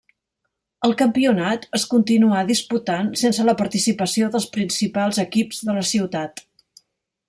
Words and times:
El 0.87 0.95
campionat 1.01 1.67
es 1.79 1.85
continuà 1.91 2.41
disputant 2.53 3.13
sense 3.25 3.47
la 3.53 3.57
participació 3.63 4.33
dels 4.37 4.51
principals 4.59 5.25
equips 5.29 5.65
de 5.71 5.81
la 5.81 5.89
ciutat. 5.97 6.49